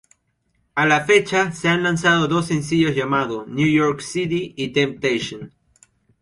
[0.73, 5.53] A la fecha se han lanzado dos sencillos llamados "New York City" y "Temptation".